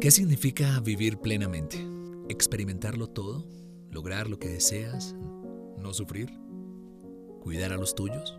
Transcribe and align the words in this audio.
¿Qué 0.00 0.12
significa 0.12 0.78
vivir 0.78 1.18
plenamente? 1.18 1.84
¿Experimentarlo 2.28 3.08
todo? 3.08 3.44
¿Lograr 3.90 4.30
lo 4.30 4.38
que 4.38 4.48
deseas? 4.48 5.16
¿No 5.76 5.92
sufrir? 5.92 6.30
¿Cuidar 7.40 7.72
a 7.72 7.76
los 7.76 7.96
tuyos? 7.96 8.38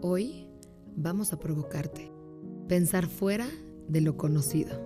Hoy 0.00 0.48
vamos 0.96 1.32
a 1.32 1.38
provocarte. 1.38 2.10
Pensar 2.66 3.06
fuera 3.06 3.48
de 3.86 4.00
lo 4.00 4.16
conocido. 4.16 4.84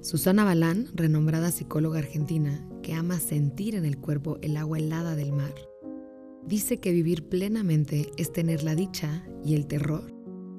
Susana 0.00 0.42
Balán, 0.42 0.88
renombrada 0.94 1.50
psicóloga 1.50 1.98
argentina 1.98 2.66
que 2.82 2.94
ama 2.94 3.20
sentir 3.20 3.74
en 3.74 3.84
el 3.84 3.98
cuerpo 3.98 4.38
el 4.40 4.56
agua 4.56 4.78
helada 4.78 5.14
del 5.14 5.32
mar, 5.32 5.54
dice 6.46 6.80
que 6.80 6.92
vivir 6.92 7.28
plenamente 7.28 8.10
es 8.16 8.32
tener 8.32 8.62
la 8.62 8.74
dicha 8.74 9.22
y 9.44 9.54
el 9.54 9.66
terror 9.66 10.10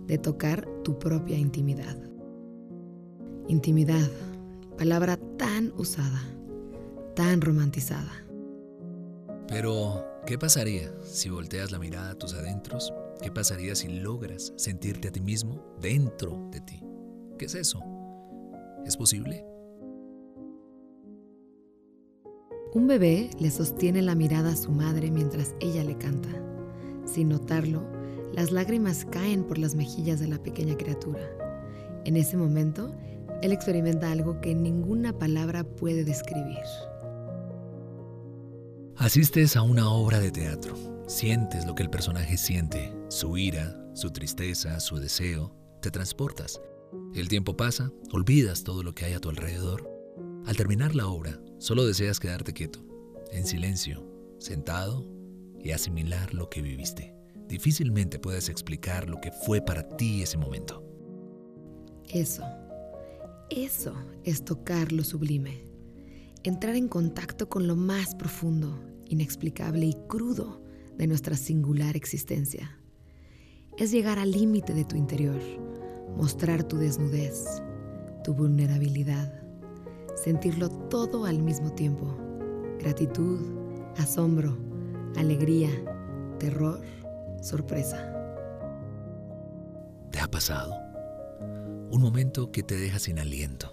de 0.05 0.19
tocar 0.19 0.69
tu 0.83 0.99
propia 0.99 1.39
intimidad. 1.39 2.12
Intimidad, 3.49 4.09
palabra 4.77 5.17
tan 5.37 5.73
usada, 5.77 6.21
tan 7.13 7.41
romantizada. 7.41 8.25
Pero, 9.49 10.05
¿qué 10.25 10.37
pasaría 10.37 10.89
si 11.03 11.29
volteas 11.29 11.71
la 11.71 11.77
mirada 11.77 12.11
a 12.11 12.17
tus 12.17 12.33
adentros? 12.33 12.93
¿Qué 13.21 13.31
pasaría 13.31 13.75
si 13.75 13.89
logras 13.89 14.53
sentirte 14.55 15.09
a 15.09 15.11
ti 15.11 15.19
mismo 15.19 15.61
dentro 15.81 16.47
de 16.51 16.61
ti? 16.61 16.79
¿Qué 17.37 17.45
es 17.45 17.55
eso? 17.55 17.81
¿Es 18.85 18.95
posible? 18.95 19.45
Un 22.73 22.87
bebé 22.87 23.29
le 23.39 23.51
sostiene 23.51 24.01
la 24.01 24.15
mirada 24.15 24.53
a 24.53 24.55
su 24.55 24.71
madre 24.71 25.11
mientras 25.11 25.53
ella 25.59 25.83
le 25.83 25.97
canta. 25.97 26.29
Sin 27.05 27.27
notarlo, 27.27 27.83
las 28.31 28.51
lágrimas 28.51 29.05
caen 29.05 29.43
por 29.43 29.57
las 29.57 29.75
mejillas 29.75 30.21
de 30.21 30.27
la 30.27 30.41
pequeña 30.41 30.77
criatura. 30.77 31.21
En 32.05 32.17
ese 32.17 32.35
momento, 32.35 32.91
él 33.41 33.51
experimenta 33.51 34.11
algo 34.11 34.39
que 34.39 34.55
ninguna 34.55 35.17
palabra 35.17 35.63
puede 35.63 36.03
describir. 36.03 36.59
Asistes 38.95 39.55
a 39.55 39.63
una 39.63 39.89
obra 39.89 40.19
de 40.19 40.31
teatro, 40.31 40.75
sientes 41.07 41.65
lo 41.65 41.75
que 41.75 41.83
el 41.83 41.89
personaje 41.89 42.37
siente, 42.37 42.93
su 43.09 43.37
ira, 43.37 43.75
su 43.93 44.11
tristeza, 44.11 44.79
su 44.79 44.97
deseo, 44.97 45.55
te 45.81 45.91
transportas. 45.91 46.61
El 47.13 47.27
tiempo 47.27 47.57
pasa, 47.57 47.91
olvidas 48.11 48.63
todo 48.63 48.83
lo 48.83 48.93
que 48.93 49.05
hay 49.05 49.13
a 49.13 49.19
tu 49.19 49.29
alrededor. 49.29 49.89
Al 50.45 50.55
terminar 50.55 50.95
la 50.95 51.07
obra, 51.07 51.39
solo 51.57 51.85
deseas 51.85 52.19
quedarte 52.19 52.53
quieto, 52.53 52.79
en 53.31 53.45
silencio, 53.45 54.05
sentado 54.37 55.05
y 55.59 55.71
asimilar 55.71 56.33
lo 56.33 56.49
que 56.49 56.61
viviste. 56.61 57.15
Difícilmente 57.47 58.19
puedes 58.19 58.49
explicar 58.49 59.09
lo 59.09 59.19
que 59.19 59.31
fue 59.31 59.61
para 59.61 59.87
ti 59.97 60.21
ese 60.23 60.37
momento. 60.37 60.83
Eso 62.09 62.43
eso 63.55 63.93
es 64.23 64.43
tocar 64.43 64.91
lo 64.91 65.03
sublime, 65.03 65.65
entrar 66.43 66.75
en 66.75 66.87
contacto 66.87 67.49
con 67.49 67.67
lo 67.67 67.75
más 67.75 68.15
profundo, 68.15 68.79
inexplicable 69.07 69.85
y 69.85 69.93
crudo 70.07 70.61
de 70.97 71.07
nuestra 71.07 71.35
singular 71.37 71.95
existencia. 71.95 72.79
Es 73.77 73.91
llegar 73.91 74.19
al 74.19 74.31
límite 74.31 74.73
de 74.73 74.85
tu 74.85 74.95
interior, 74.95 75.39
mostrar 76.17 76.63
tu 76.63 76.77
desnudez, 76.77 77.43
tu 78.23 78.33
vulnerabilidad, 78.33 79.43
sentirlo 80.15 80.69
todo 80.69 81.25
al 81.25 81.41
mismo 81.41 81.71
tiempo. 81.71 82.17
Gratitud, 82.79 83.39
asombro, 83.97 84.57
alegría, 85.15 85.69
terror, 86.39 86.81
sorpresa. 87.41 88.09
¿Te 90.11 90.19
ha 90.19 90.27
pasado? 90.27 90.92
Un 91.93 92.01
momento 92.01 92.51
que 92.51 92.63
te 92.63 92.75
deja 92.75 92.97
sin 92.97 93.19
aliento, 93.19 93.71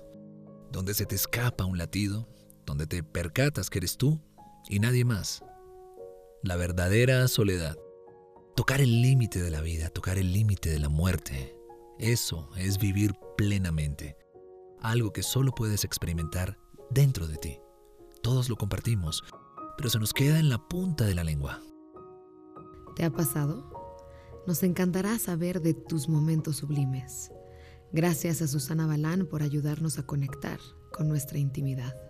donde 0.71 0.93
se 0.93 1.07
te 1.07 1.15
escapa 1.15 1.65
un 1.65 1.79
latido, 1.79 2.29
donde 2.67 2.87
te 2.87 3.03
percatas 3.03 3.71
que 3.71 3.79
eres 3.79 3.97
tú 3.97 4.21
y 4.69 4.79
nadie 4.79 5.07
más. 5.07 5.43
La 6.43 6.57
verdadera 6.57 7.27
soledad. 7.29 7.79
Tocar 8.55 8.83
el 8.83 9.01
límite 9.01 9.41
de 9.41 9.51
la 9.51 9.63
vida, 9.63 9.89
tocar 9.89 10.19
el 10.19 10.35
límite 10.35 10.69
de 10.69 10.79
la 10.79 10.91
muerte. 10.91 11.57
Eso 11.99 12.51
es 12.59 12.77
vivir 12.77 13.15
plenamente. 13.39 14.19
Algo 14.83 15.15
que 15.15 15.23
solo 15.23 15.53
puedes 15.53 15.85
experimentar 15.85 16.59
dentro 16.91 17.27
de 17.27 17.39
ti. 17.39 17.59
Todos 18.23 18.51
lo 18.51 18.57
compartimos, 18.57 19.25
pero 19.79 19.89
se 19.89 19.99
nos 19.99 20.13
queda 20.13 20.39
en 20.39 20.51
la 20.51 20.59
punta 20.69 21.07
de 21.07 21.15
la 21.15 21.25
lengua. 21.25 21.63
¿Te 22.97 23.03
ha 23.03 23.11
pasado? 23.11 23.65
Nos 24.47 24.63
encantará 24.63 25.19
saber 25.19 25.63
de 25.63 25.73
tus 25.73 26.07
momentos 26.07 26.57
sublimes. 26.57 27.31
Gracias 27.93 28.41
a 28.41 28.47
Susana 28.47 28.87
Balán 28.87 29.27
por 29.27 29.43
ayudarnos 29.43 29.99
a 29.99 30.05
conectar 30.05 30.59
con 30.93 31.09
nuestra 31.09 31.39
intimidad. 31.39 32.09